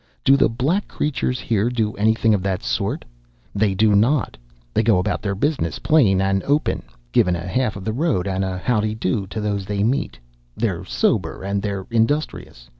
[0.23, 3.05] Do the black creatures here do anything of that sort?
[3.53, 4.35] They do not!
[4.73, 6.81] They go about their business plain and open,
[7.11, 10.17] givin' a half of the road and a how'd'y do to those they meet.
[10.57, 12.67] They're sober and they're industrious.